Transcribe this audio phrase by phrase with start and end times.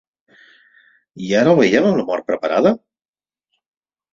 [1.27, 2.73] I ara el veiem amb la mort preparada?